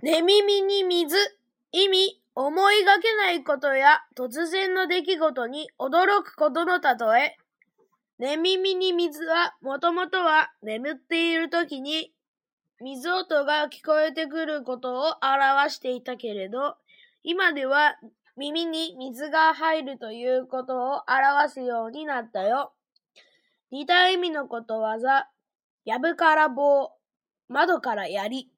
[0.00, 1.16] 寝耳に水。
[1.72, 7.36] 意味、思いがけないことや突然の出来事に驚くことの例え。
[8.20, 12.12] 寝耳に水はもともとは眠っている時に
[12.80, 16.76] 水音が聞こえてくることを表していたけれど、
[17.24, 17.96] 今では
[18.36, 22.72] 耳に水が入るということを表すようになったよ。
[23.72, 25.28] 似た意味のことわざ、
[25.84, 26.92] やぶから棒、
[27.48, 28.48] 窓から槍。